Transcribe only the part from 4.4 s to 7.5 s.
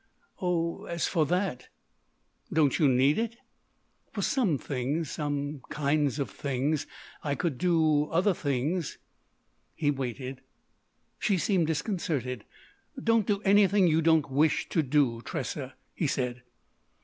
things—some kinds of things.... I